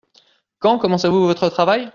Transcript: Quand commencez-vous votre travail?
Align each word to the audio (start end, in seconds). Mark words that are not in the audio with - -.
Quand 0.57 0.79
commencez-vous 0.79 1.27
votre 1.27 1.47
travail? 1.49 1.89